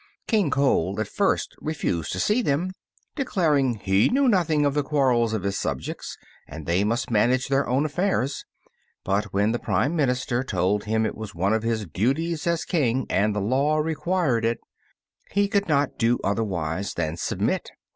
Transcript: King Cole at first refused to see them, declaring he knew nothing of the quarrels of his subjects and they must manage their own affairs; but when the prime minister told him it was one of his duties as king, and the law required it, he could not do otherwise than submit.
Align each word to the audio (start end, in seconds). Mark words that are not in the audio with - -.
King 0.25 0.49
Cole 0.49 0.99
at 0.99 1.07
first 1.07 1.55
refused 1.61 2.11
to 2.13 2.19
see 2.19 2.41
them, 2.41 2.71
declaring 3.15 3.75
he 3.75 4.09
knew 4.09 4.27
nothing 4.27 4.65
of 4.65 4.73
the 4.73 4.81
quarrels 4.81 5.31
of 5.31 5.43
his 5.43 5.59
subjects 5.59 6.17
and 6.47 6.65
they 6.65 6.83
must 6.83 7.11
manage 7.11 7.49
their 7.49 7.67
own 7.69 7.85
affairs; 7.85 8.43
but 9.03 9.25
when 9.25 9.51
the 9.51 9.59
prime 9.59 9.95
minister 9.95 10.43
told 10.43 10.85
him 10.85 11.05
it 11.05 11.13
was 11.13 11.35
one 11.35 11.53
of 11.53 11.61
his 11.61 11.85
duties 11.85 12.47
as 12.47 12.65
king, 12.65 13.05
and 13.11 13.35
the 13.35 13.39
law 13.39 13.77
required 13.77 14.43
it, 14.43 14.59
he 15.29 15.47
could 15.47 15.67
not 15.69 15.99
do 15.99 16.17
otherwise 16.23 16.95
than 16.95 17.15
submit. 17.15 17.69